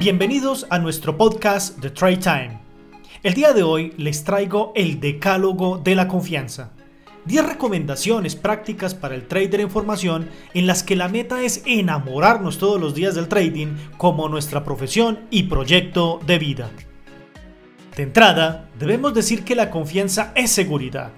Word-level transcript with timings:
Bienvenidos 0.00 0.66
a 0.70 0.78
nuestro 0.78 1.18
podcast 1.18 1.78
The 1.78 1.90
Trade 1.90 2.16
Time. 2.16 2.60
El 3.22 3.34
día 3.34 3.52
de 3.52 3.62
hoy 3.62 3.92
les 3.98 4.24
traigo 4.24 4.72
el 4.74 4.98
decálogo 4.98 5.76
de 5.76 5.94
la 5.94 6.08
confianza. 6.08 6.72
10 7.26 7.46
recomendaciones 7.46 8.34
prácticas 8.34 8.94
para 8.94 9.14
el 9.14 9.28
trader 9.28 9.60
en 9.60 9.70
formación 9.70 10.30
en 10.54 10.66
las 10.66 10.82
que 10.82 10.96
la 10.96 11.10
meta 11.10 11.42
es 11.42 11.62
enamorarnos 11.66 12.56
todos 12.56 12.80
los 12.80 12.94
días 12.94 13.14
del 13.14 13.28
trading 13.28 13.76
como 13.98 14.30
nuestra 14.30 14.64
profesión 14.64 15.18
y 15.28 15.42
proyecto 15.42 16.18
de 16.26 16.38
vida. 16.38 16.70
De 17.94 18.02
entrada, 18.02 18.70
debemos 18.78 19.12
decir 19.12 19.44
que 19.44 19.54
la 19.54 19.68
confianza 19.68 20.32
es 20.34 20.50
seguridad. 20.50 21.10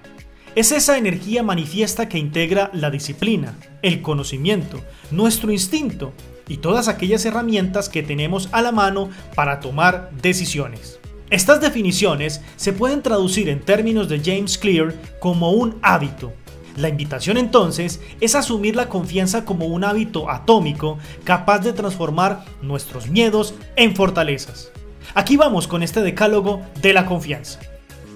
Es 0.55 0.73
esa 0.73 0.97
energía 0.97 1.41
manifiesta 1.41 2.09
que 2.09 2.17
integra 2.17 2.69
la 2.73 2.91
disciplina, 2.91 3.55
el 3.81 4.01
conocimiento, 4.01 4.81
nuestro 5.09 5.53
instinto 5.53 6.11
y 6.47 6.57
todas 6.57 6.87
aquellas 6.87 7.25
herramientas 7.25 7.89
que 7.89 8.03
tenemos 8.03 8.49
a 8.51 8.61
la 8.61 8.71
mano 8.71 9.09
para 9.35 9.59
tomar 9.59 10.09
decisiones. 10.21 10.99
Estas 11.29 11.61
definiciones 11.61 12.41
se 12.57 12.73
pueden 12.73 13.01
traducir 13.01 13.49
en 13.49 13.61
términos 13.61 14.07
de 14.07 14.21
James 14.23 14.57
Clear 14.57 14.93
como 15.19 15.51
un 15.51 15.77
hábito. 15.81 16.33
La 16.75 16.89
invitación 16.89 17.37
entonces 17.37 18.01
es 18.19 18.35
asumir 18.35 18.75
la 18.75 18.89
confianza 18.89 19.45
como 19.45 19.67
un 19.67 19.83
hábito 19.83 20.29
atómico 20.29 20.97
capaz 21.23 21.59
de 21.59 21.73
transformar 21.73 22.45
nuestros 22.61 23.09
miedos 23.09 23.55
en 23.75 23.95
fortalezas. 23.95 24.71
Aquí 25.15 25.37
vamos 25.37 25.67
con 25.67 25.83
este 25.83 26.01
decálogo 26.01 26.61
de 26.81 26.93
la 26.93 27.05
confianza. 27.05 27.59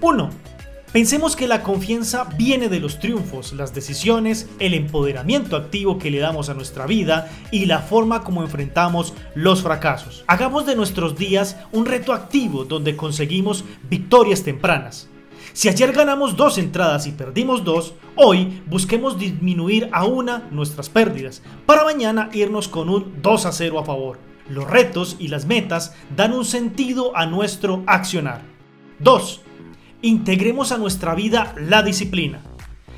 1. 0.01 0.29
Pensemos 0.97 1.35
que 1.35 1.47
la 1.47 1.61
confianza 1.61 2.23
viene 2.39 2.69
de 2.69 2.79
los 2.79 2.97
triunfos, 2.97 3.53
las 3.53 3.71
decisiones, 3.71 4.49
el 4.57 4.73
empoderamiento 4.73 5.55
activo 5.55 5.99
que 5.99 6.09
le 6.09 6.17
damos 6.17 6.49
a 6.49 6.55
nuestra 6.55 6.87
vida 6.87 7.29
y 7.51 7.67
la 7.67 7.83
forma 7.83 8.23
como 8.23 8.41
enfrentamos 8.41 9.13
los 9.35 9.61
fracasos. 9.61 10.23
Hagamos 10.25 10.65
de 10.65 10.75
nuestros 10.75 11.15
días 11.15 11.55
un 11.71 11.85
reto 11.85 12.13
activo 12.13 12.65
donde 12.65 12.95
conseguimos 12.95 13.63
victorias 13.87 14.41
tempranas. 14.41 15.07
Si 15.53 15.69
ayer 15.69 15.91
ganamos 15.91 16.35
dos 16.35 16.57
entradas 16.57 17.05
y 17.05 17.11
perdimos 17.11 17.63
dos, 17.63 17.93
hoy 18.15 18.63
busquemos 18.65 19.19
disminuir 19.19 19.89
a 19.91 20.03
una 20.05 20.47
nuestras 20.49 20.89
pérdidas, 20.89 21.43
para 21.67 21.83
mañana 21.83 22.31
irnos 22.33 22.67
con 22.67 22.89
un 22.89 23.21
2 23.21 23.45
a 23.45 23.51
0 23.51 23.77
a 23.77 23.85
favor. 23.85 24.17
Los 24.49 24.67
retos 24.67 25.15
y 25.19 25.27
las 25.27 25.45
metas 25.45 25.93
dan 26.15 26.33
un 26.33 26.43
sentido 26.43 27.15
a 27.15 27.27
nuestro 27.27 27.83
accionar. 27.85 28.41
2 28.97 29.41
integremos 30.01 30.71
a 30.71 30.77
nuestra 30.77 31.15
vida 31.15 31.53
la 31.57 31.83
disciplina. 31.83 32.41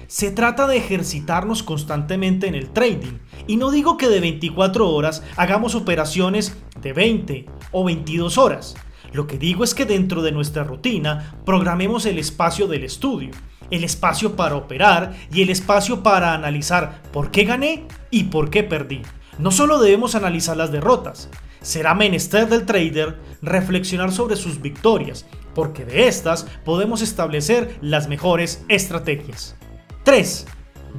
Se 0.08 0.31
trata 0.31 0.67
de 0.67 0.78
ejercitarnos 0.78 1.61
constantemente 1.61 2.47
en 2.47 2.55
el 2.55 2.72
trading. 2.72 3.19
Y 3.47 3.58
no 3.58 3.69
digo 3.69 3.97
que 3.97 4.09
de 4.09 4.19
24 4.19 4.89
horas 4.89 5.23
hagamos 5.38 5.75
operaciones 5.75 6.58
de 6.81 6.94
20 6.94 7.45
o 7.72 7.83
22 7.83 8.38
horas. 8.38 8.75
Lo 9.14 9.27
que 9.27 9.38
digo 9.38 9.64
es 9.64 9.73
que 9.73 9.86
dentro 9.86 10.22
de 10.22 10.31
nuestra 10.31 10.64
rutina 10.64 11.36
programemos 11.45 12.05
el 12.05 12.17
espacio 12.17 12.67
del 12.67 12.83
estudio, 12.83 13.31
el 13.72 13.83
espacio 13.83 14.36
para 14.36 14.55
operar 14.55 15.16
y 15.31 15.42
el 15.42 15.50
espacio 15.50 16.03
para 16.03 16.33
analizar 16.33 17.02
por 17.11 17.31
qué 17.31 17.44
gané 17.44 17.86
y 18.11 18.25
por 18.25 18.50
qué 18.50 18.64
perdí. 18.64 19.02
No 19.38 19.52
solo 19.52 19.80
debemos 19.80 20.16
analizar 20.16 20.58
las 20.58 20.72
derrotas, 20.72 21.30
será 21.61 21.94
menester 21.94 22.47
del 22.50 22.66
trader 22.66 23.20
reflexionar 23.42 24.11
sobre 24.11 24.36
sus 24.36 24.61
victorias 24.61 25.25
porque 25.59 25.83
de 25.83 26.07
estas 26.07 26.47
podemos 26.63 27.02
establecer 27.02 27.77
las 27.81 28.07
mejores 28.07 28.63
estrategias. 28.69 29.57
3. 30.03 30.47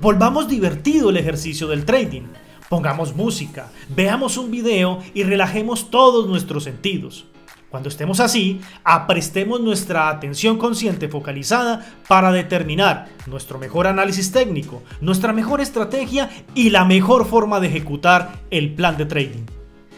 Volvamos 0.03 0.49
divertido 0.49 1.09
el 1.09 1.17
ejercicio 1.17 1.67
del 1.67 1.87
trading. 1.87 2.25
Pongamos 2.69 3.17
música, 3.17 3.71
veamos 3.89 4.37
un 4.37 4.51
video 4.51 5.03
y 5.15 5.23
relajemos 5.23 5.91
todos 5.91 6.29
nuestros 6.29 6.65
sentidos. 6.65 7.25
Cuando 7.71 7.89
estemos 7.89 8.21
así, 8.21 8.61
aprestemos 8.85 9.63
nuestra 9.63 10.11
atención 10.11 10.59
consciente 10.59 11.09
focalizada 11.09 11.87
para 12.07 12.31
determinar 12.31 13.09
nuestro 13.29 13.59
mejor 13.59 13.87
análisis 13.87 14.31
técnico, 14.31 14.83
nuestra 15.01 15.33
mejor 15.33 15.63
estrategia 15.63 16.29
y 16.55 16.69
la 16.69 16.85
mejor 16.85 17.25
forma 17.25 17.61
de 17.61 17.69
ejecutar 17.69 18.33
el 18.51 18.75
plan 18.75 18.99
de 18.99 19.07
trading. 19.07 19.47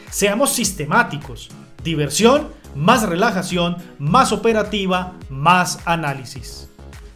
Seamos 0.08 0.52
sistemáticos. 0.52 1.50
Diversión 1.82 2.61
más 2.74 3.08
relajación, 3.08 3.76
más 3.98 4.32
operativa, 4.32 5.14
más 5.28 5.80
análisis. 5.84 6.68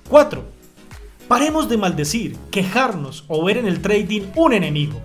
4. 0.09 0.45
Paremos 1.29 1.69
de 1.69 1.77
maldecir, 1.77 2.37
quejarnos 2.51 3.25
o 3.27 3.45
ver 3.45 3.57
en 3.57 3.67
el 3.67 3.83
trading 3.83 4.23
un 4.37 4.53
enemigo. 4.53 5.01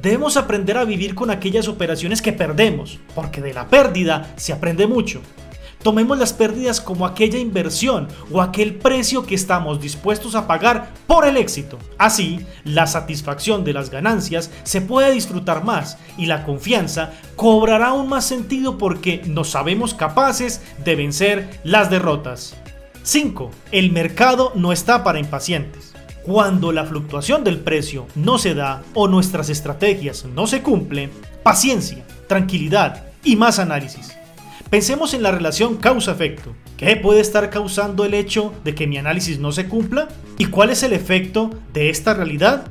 Debemos 0.00 0.36
aprender 0.36 0.78
a 0.78 0.84
vivir 0.84 1.16
con 1.16 1.30
aquellas 1.30 1.66
operaciones 1.66 2.22
que 2.22 2.32
perdemos, 2.32 3.00
porque 3.14 3.40
de 3.40 3.52
la 3.52 3.68
pérdida 3.68 4.32
se 4.36 4.52
aprende 4.52 4.86
mucho. 4.86 5.20
Tomemos 5.88 6.18
las 6.18 6.34
pérdidas 6.34 6.82
como 6.82 7.06
aquella 7.06 7.38
inversión 7.38 8.08
o 8.30 8.42
aquel 8.42 8.74
precio 8.74 9.24
que 9.24 9.34
estamos 9.34 9.80
dispuestos 9.80 10.34
a 10.34 10.46
pagar 10.46 10.92
por 11.06 11.26
el 11.26 11.38
éxito. 11.38 11.78
Así, 11.96 12.44
la 12.62 12.86
satisfacción 12.86 13.64
de 13.64 13.72
las 13.72 13.88
ganancias 13.88 14.50
se 14.64 14.82
puede 14.82 15.10
disfrutar 15.12 15.64
más 15.64 15.96
y 16.18 16.26
la 16.26 16.44
confianza 16.44 17.12
cobrará 17.36 17.86
aún 17.86 18.06
más 18.06 18.26
sentido 18.26 18.76
porque 18.76 19.22
nos 19.24 19.48
sabemos 19.48 19.94
capaces 19.94 20.60
de 20.84 20.94
vencer 20.94 21.58
las 21.64 21.88
derrotas. 21.88 22.54
5. 23.02 23.50
El 23.72 23.90
mercado 23.90 24.52
no 24.56 24.72
está 24.72 25.02
para 25.02 25.20
impacientes. 25.20 25.94
Cuando 26.22 26.70
la 26.70 26.84
fluctuación 26.84 27.44
del 27.44 27.60
precio 27.60 28.06
no 28.14 28.36
se 28.36 28.52
da 28.52 28.82
o 28.92 29.08
nuestras 29.08 29.48
estrategias 29.48 30.26
no 30.26 30.46
se 30.46 30.60
cumplen, 30.60 31.10
paciencia, 31.42 32.04
tranquilidad 32.26 33.06
y 33.24 33.36
más 33.36 33.58
análisis. 33.58 34.18
Pensemos 34.70 35.14
en 35.14 35.22
la 35.22 35.30
relación 35.30 35.76
causa-efecto. 35.76 36.54
¿Qué 36.76 36.94
puede 36.96 37.20
estar 37.20 37.48
causando 37.48 38.04
el 38.04 38.12
hecho 38.12 38.52
de 38.64 38.74
que 38.74 38.86
mi 38.86 38.98
análisis 38.98 39.38
no 39.38 39.50
se 39.50 39.66
cumpla? 39.66 40.08
¿Y 40.36 40.44
cuál 40.46 40.68
es 40.68 40.82
el 40.82 40.92
efecto 40.92 41.48
de 41.72 41.88
esta 41.88 42.12
realidad? 42.12 42.70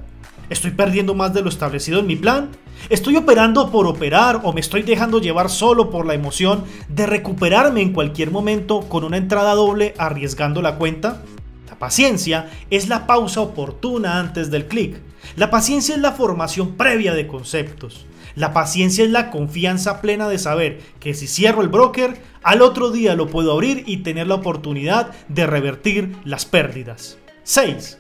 ¿Estoy 0.52 0.72
perdiendo 0.72 1.16
más 1.16 1.34
de 1.34 1.42
lo 1.42 1.50
establecido 1.50 2.00
en 2.00 2.06
mi 2.06 2.16
plan? 2.16 2.50
¿Estoy 2.90 3.16
operando 3.16 3.72
por 3.72 3.88
operar 3.88 4.42
o 4.44 4.54
me 4.54 4.62
estoy 4.62 4.84
dejando 4.84 5.20
llevar 5.20 5.50
solo 5.50 5.90
por 5.90 6.06
la 6.06 6.14
emoción 6.14 6.66
de 6.88 7.08
recuperarme 7.08 7.82
en 7.82 7.94
cualquier 7.94 8.30
momento 8.30 8.82
con 8.82 9.04
una 9.04 9.18
entrada 9.18 9.56
doble 9.56 9.96
arriesgando 9.98 10.62
la 10.62 10.76
cuenta? 10.76 11.24
La 11.68 11.80
paciencia 11.80 12.48
es 12.70 12.90
la 12.90 13.08
pausa 13.08 13.42
oportuna 13.42 14.20
antes 14.20 14.52
del 14.52 14.68
clic. 14.68 14.98
La 15.36 15.50
paciencia 15.50 15.96
es 15.96 16.02
la 16.02 16.12
formación 16.12 16.76
previa 16.76 17.16
de 17.16 17.26
conceptos. 17.26 18.06
La 18.38 18.54
paciencia 18.54 19.04
es 19.04 19.10
la 19.10 19.32
confianza 19.32 20.00
plena 20.00 20.30
de 20.30 20.38
saber 20.38 20.80
que 21.00 21.16
si 21.16 21.26
cierro 21.26 21.64
el 21.64 21.70
broker, 21.70 22.22
al 22.44 22.62
otro 22.62 22.92
día 22.92 23.16
lo 23.16 23.26
puedo 23.26 23.52
abrir 23.52 23.84
y 23.88 23.98
tener 23.98 24.28
la 24.28 24.36
oportunidad 24.36 25.12
de 25.28 25.48
revertir 25.48 26.16
las 26.24 26.46
pérdidas. 26.46 27.18
6. 27.46 27.98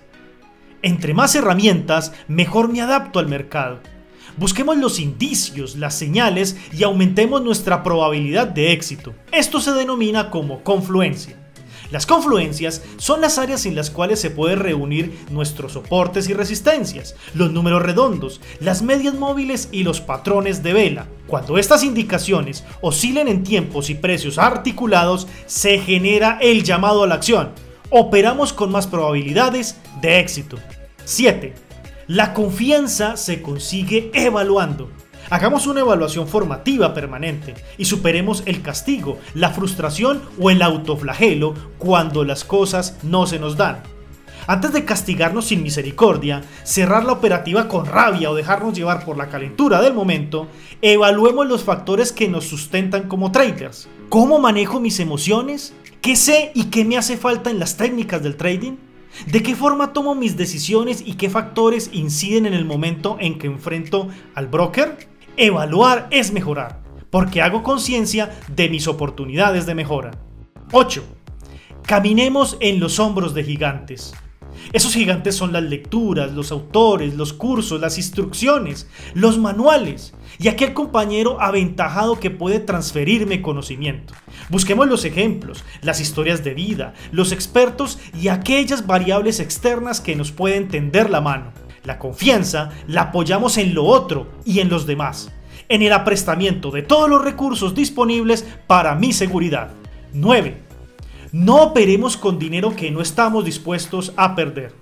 Entre 0.83 1.15
más 1.15 1.33
herramientas, 1.33 2.13
mejor 2.27 2.71
me 2.71 2.81
adapto 2.81 3.17
al 3.17 3.25
mercado. 3.25 3.79
Busquemos 4.37 4.77
los 4.77 4.99
indicios, 4.99 5.75
las 5.75 5.95
señales 5.95 6.55
y 6.71 6.83
aumentemos 6.83 7.41
nuestra 7.41 7.81
probabilidad 7.81 8.45
de 8.45 8.73
éxito. 8.73 9.15
Esto 9.31 9.59
se 9.59 9.71
denomina 9.71 10.29
como 10.29 10.61
confluencia. 10.63 11.46
Las 11.91 12.05
confluencias 12.05 12.81
son 12.97 13.21
las 13.21 13.37
áreas 13.37 13.65
en 13.65 13.75
las 13.75 13.89
cuales 13.89 14.19
se 14.19 14.29
puede 14.29 14.55
reunir 14.55 15.17
nuestros 15.29 15.73
soportes 15.73 16.27
y 16.27 16.33
resistencias, 16.33 17.15
los 17.33 17.51
números 17.51 17.81
redondos, 17.81 18.41
las 18.59 18.81
medias 18.81 19.13
móviles 19.13 19.69
y 19.71 19.83
los 19.83 20.01
patrones 20.01 20.63
de 20.63 20.73
vela. 20.73 21.07
Cuando 21.27 21.57
estas 21.57 21.83
indicaciones 21.83 22.65
oscilen 22.81 23.27
en 23.27 23.43
tiempos 23.43 23.89
y 23.89 23.95
precios 23.95 24.37
articulados, 24.37 25.27
se 25.45 25.79
genera 25.79 26.37
el 26.41 26.63
llamado 26.63 27.03
a 27.03 27.07
la 27.07 27.15
acción. 27.15 27.51
Operamos 27.89 28.51
con 28.51 28.71
más 28.71 28.85
probabilidades 28.85 29.77
de 30.01 30.19
éxito. 30.19 30.57
7. 31.05 31.53
La 32.07 32.33
confianza 32.33 33.15
se 33.15 33.41
consigue 33.41 34.11
evaluando. 34.13 34.89
Hagamos 35.29 35.67
una 35.67 35.81
evaluación 35.81 36.25
formativa 36.25 36.93
permanente 36.93 37.53
y 37.77 37.83
superemos 37.83 38.43
el 38.45 38.61
castigo, 38.61 39.17
la 39.33 39.49
frustración 39.49 40.21
o 40.39 40.49
el 40.49 40.61
autoflagelo 40.61 41.53
cuando 41.77 42.23
las 42.23 42.45
cosas 42.45 42.97
no 43.03 43.27
se 43.27 43.37
nos 43.37 43.57
dan. 43.57 43.83
Antes 44.47 44.71
de 44.71 44.85
castigarnos 44.85 45.47
sin 45.47 45.63
misericordia, 45.63 46.43
cerrar 46.63 47.03
la 47.03 47.11
operativa 47.11 47.67
con 47.67 47.85
rabia 47.85 48.31
o 48.31 48.35
dejarnos 48.35 48.73
llevar 48.73 49.03
por 49.03 49.17
la 49.17 49.27
calentura 49.27 49.81
del 49.81 49.93
momento, 49.93 50.47
evaluemos 50.81 51.45
los 51.45 51.65
factores 51.65 52.13
que 52.13 52.29
nos 52.29 52.45
sustentan 52.45 53.09
como 53.09 53.33
traders. 53.33 53.89
¿Cómo 54.07 54.39
manejo 54.39 54.79
mis 54.79 55.01
emociones? 55.01 55.73
¿Qué 55.99 56.15
sé 56.15 56.51
y 56.55 56.65
qué 56.65 56.85
me 56.85 56.97
hace 56.97 57.17
falta 57.17 57.49
en 57.49 57.59
las 57.59 57.75
técnicas 57.75 58.23
del 58.23 58.37
trading? 58.37 58.77
¿De 59.25 59.43
qué 59.43 59.57
forma 59.57 59.91
tomo 59.91 60.15
mis 60.15 60.37
decisiones 60.37 61.03
y 61.05 61.15
qué 61.15 61.29
factores 61.29 61.89
inciden 61.91 62.45
en 62.45 62.53
el 62.53 62.63
momento 62.63 63.17
en 63.19 63.37
que 63.39 63.47
enfrento 63.47 64.07
al 64.33 64.47
broker? 64.47 65.16
Evaluar 65.39 66.07
es 66.09 66.33
mejorar, 66.33 66.81
porque 67.11 67.43
hago 67.43 67.61
conciencia 67.61 68.31
de 68.47 68.69
mis 68.69 68.87
oportunidades 68.87 69.67
de 69.67 69.75
mejora. 69.75 70.09
8. 70.71 71.03
Caminemos 71.83 72.57
en 72.59 72.79
los 72.79 72.97
hombros 72.97 73.35
de 73.35 73.43
gigantes. 73.43 74.15
Esos 74.73 74.95
gigantes 74.95 75.35
son 75.35 75.53
las 75.53 75.61
lecturas, 75.61 76.31
los 76.31 76.51
autores, 76.51 77.13
los 77.13 77.33
cursos, 77.33 77.79
las 77.79 77.99
instrucciones, 77.99 78.89
los 79.13 79.37
manuales 79.37 80.15
y 80.39 80.47
aquel 80.47 80.73
compañero 80.73 81.39
aventajado 81.39 82.19
que 82.19 82.31
puede 82.31 82.59
transferirme 82.59 83.43
conocimiento. 83.43 84.15
Busquemos 84.49 84.87
los 84.87 85.05
ejemplos, 85.05 85.63
las 85.83 86.01
historias 86.01 86.43
de 86.43 86.55
vida, 86.55 86.95
los 87.11 87.31
expertos 87.31 87.99
y 88.19 88.29
aquellas 88.29 88.87
variables 88.87 89.39
externas 89.39 90.01
que 90.01 90.15
nos 90.15 90.31
pueden 90.31 90.67
tender 90.67 91.11
la 91.11 91.21
mano. 91.21 91.66
La 91.87 91.99
confianza 91.99 92.71
la 92.85 93.03
apoyamos 93.03 93.57
en 93.57 93.73
lo 93.73 93.85
otro 93.85 94.27
y 94.43 94.59
en 94.59 94.67
los 94.67 94.85
demás, 94.85 95.31
en 95.69 95.81
el 95.81 95.93
aprestamiento 95.93 96.69
de 96.69 96.81
todos 96.81 97.09
los 97.09 97.23
recursos 97.23 97.73
disponibles 97.73 98.45
para 98.67 98.93
mi 98.95 99.13
seguridad. 99.13 99.71
9. 100.11 100.57
No 101.31 101.63
operemos 101.63 102.17
con 102.17 102.39
dinero 102.39 102.75
que 102.75 102.91
no 102.91 102.99
estamos 102.99 103.45
dispuestos 103.45 104.11
a 104.17 104.35
perder. 104.35 104.73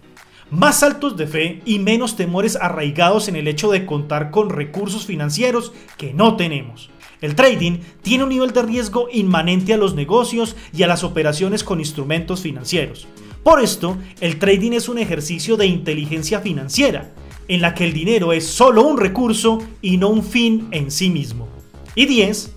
Más 0.49 0.81
altos 0.81 1.15
de 1.15 1.27
fe 1.27 1.61
y 1.63 1.77
menos 1.77 2.15
temores 2.15 2.55
arraigados 2.55 3.27
en 3.27 3.35
el 3.35 3.47
hecho 3.47 3.69
de 3.69 3.85
contar 3.85 4.31
con 4.31 4.49
recursos 4.49 5.05
financieros 5.05 5.73
que 5.97 6.11
no 6.11 6.35
tenemos. 6.37 6.89
El 7.21 7.35
trading 7.35 7.81
tiene 8.01 8.23
un 8.23 8.31
nivel 8.31 8.51
de 8.51 8.63
riesgo 8.63 9.09
inmanente 9.13 9.75
a 9.75 9.77
los 9.77 9.93
negocios 9.93 10.55
y 10.73 10.81
a 10.81 10.87
las 10.87 11.03
operaciones 11.03 11.63
con 11.63 11.79
instrumentos 11.79 12.41
financieros. 12.41 13.07
Por 13.45 13.61
esto, 13.61 13.99
el 14.21 14.39
trading 14.39 14.71
es 14.71 14.89
un 14.89 14.97
ejercicio 14.97 15.55
de 15.55 15.67
inteligencia 15.67 16.39
financiera, 16.39 17.11
en 17.47 17.61
la 17.61 17.75
que 17.75 17.85
el 17.85 17.93
dinero 17.93 18.33
es 18.33 18.47
solo 18.47 18.81
un 18.81 18.97
recurso 18.97 19.59
y 19.83 19.97
no 19.97 20.09
un 20.09 20.23
fin 20.23 20.67
en 20.71 20.89
sí 20.89 21.11
mismo. 21.11 21.47
Y 21.93 22.07
10. 22.07 22.51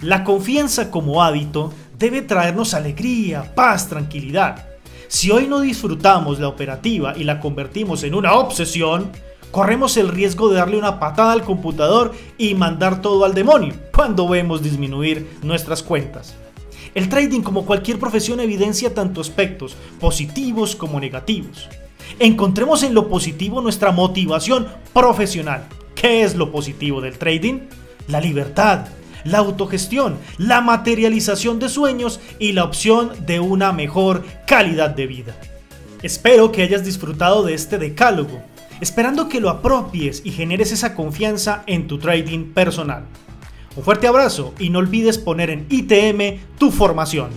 La 0.00 0.24
confianza 0.24 0.90
como 0.90 1.22
hábito 1.22 1.72
debe 1.96 2.22
traernos 2.22 2.74
alegría, 2.74 3.54
paz, 3.54 3.88
tranquilidad. 3.88 4.66
Si 5.06 5.30
hoy 5.30 5.46
no 5.46 5.60
disfrutamos 5.60 6.40
la 6.40 6.48
operativa 6.48 7.16
y 7.16 7.22
la 7.22 7.38
convertimos 7.38 8.02
en 8.02 8.16
una 8.16 8.34
obsesión, 8.34 9.12
corremos 9.52 9.96
el 9.96 10.08
riesgo 10.08 10.48
de 10.48 10.56
darle 10.56 10.76
una 10.76 10.98
patada 10.98 11.34
al 11.34 11.44
computador 11.44 12.14
y 12.36 12.56
mandar 12.56 13.00
todo 13.00 13.24
al 13.24 13.34
demonio 13.34 13.74
cuando 13.94 14.26
vemos 14.26 14.60
disminuir 14.60 15.38
nuestras 15.44 15.84
cuentas. 15.84 16.34
El 16.94 17.08
trading, 17.08 17.40
como 17.40 17.64
cualquier 17.64 17.98
profesión, 17.98 18.40
evidencia 18.40 18.92
tanto 18.92 19.20
aspectos 19.20 19.76
positivos 19.98 20.76
como 20.76 21.00
negativos. 21.00 21.68
Encontremos 22.18 22.82
en 22.82 22.92
lo 22.92 23.08
positivo 23.08 23.62
nuestra 23.62 23.92
motivación 23.92 24.68
profesional. 24.92 25.66
¿Qué 25.94 26.22
es 26.22 26.34
lo 26.34 26.52
positivo 26.52 27.00
del 27.00 27.16
trading? 27.16 27.60
La 28.08 28.20
libertad, 28.20 28.86
la 29.24 29.38
autogestión, 29.38 30.18
la 30.36 30.60
materialización 30.60 31.58
de 31.58 31.70
sueños 31.70 32.20
y 32.38 32.52
la 32.52 32.64
opción 32.64 33.12
de 33.24 33.40
una 33.40 33.72
mejor 33.72 34.24
calidad 34.46 34.90
de 34.90 35.06
vida. 35.06 35.34
Espero 36.02 36.52
que 36.52 36.62
hayas 36.62 36.84
disfrutado 36.84 37.42
de 37.42 37.54
este 37.54 37.78
decálogo, 37.78 38.42
esperando 38.80 39.28
que 39.28 39.40
lo 39.40 39.48
apropies 39.48 40.20
y 40.24 40.32
generes 40.32 40.72
esa 40.72 40.94
confianza 40.94 41.62
en 41.66 41.86
tu 41.86 41.98
trading 41.98 42.52
personal. 42.52 43.04
Un 43.74 43.84
fuerte 43.84 44.06
abrazo 44.06 44.52
y 44.58 44.68
no 44.68 44.80
olvides 44.80 45.16
poner 45.16 45.48
en 45.48 45.66
ITM 45.70 46.40
tu 46.58 46.70
formación. 46.70 47.30